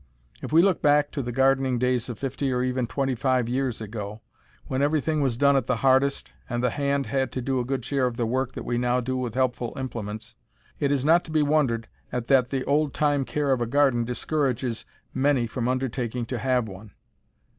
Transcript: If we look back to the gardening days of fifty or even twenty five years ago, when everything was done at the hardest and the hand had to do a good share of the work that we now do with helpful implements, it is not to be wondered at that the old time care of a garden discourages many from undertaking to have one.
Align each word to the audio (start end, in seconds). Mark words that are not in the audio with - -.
If 0.41 0.51
we 0.51 0.63
look 0.63 0.81
back 0.81 1.11
to 1.11 1.21
the 1.21 1.31
gardening 1.31 1.77
days 1.77 2.09
of 2.09 2.17
fifty 2.17 2.51
or 2.51 2.63
even 2.63 2.87
twenty 2.87 3.13
five 3.13 3.47
years 3.47 3.79
ago, 3.79 4.21
when 4.65 4.81
everything 4.81 5.21
was 5.21 5.37
done 5.37 5.55
at 5.55 5.67
the 5.67 5.75
hardest 5.85 6.33
and 6.49 6.63
the 6.63 6.71
hand 6.71 7.05
had 7.05 7.31
to 7.33 7.39
do 7.39 7.59
a 7.59 7.63
good 7.63 7.85
share 7.85 8.07
of 8.07 8.17
the 8.17 8.25
work 8.25 8.53
that 8.53 8.65
we 8.65 8.79
now 8.79 8.99
do 8.99 9.15
with 9.15 9.35
helpful 9.35 9.73
implements, 9.77 10.33
it 10.79 10.91
is 10.91 11.05
not 11.05 11.23
to 11.25 11.29
be 11.31 11.43
wondered 11.43 11.87
at 12.11 12.25
that 12.29 12.49
the 12.49 12.65
old 12.65 12.95
time 12.95 13.25
care 13.25 13.51
of 13.51 13.61
a 13.61 13.67
garden 13.67 14.03
discourages 14.03 14.85
many 15.13 15.45
from 15.45 15.67
undertaking 15.69 16.25
to 16.25 16.39
have 16.39 16.67
one. 16.67 16.95